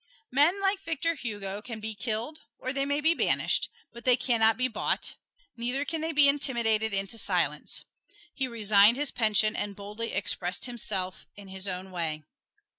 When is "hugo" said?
1.13-1.61